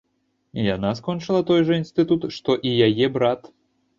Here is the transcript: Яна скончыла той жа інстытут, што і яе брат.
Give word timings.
Яна 0.75 0.93
скончыла 0.99 1.41
той 1.51 1.61
жа 1.67 1.77
інстытут, 1.81 2.21
што 2.37 2.57
і 2.69 2.71
яе 2.87 3.13
брат. 3.19 3.41